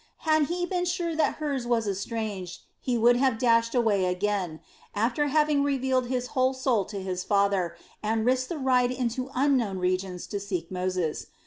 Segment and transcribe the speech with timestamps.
[0.25, 4.59] Had he been sure that hers was estranged he would have dashed away again,
[4.95, 9.77] after having revealed his whole soul to his father, and risked the ride into unknown
[9.77, 11.27] regions to seek Moses.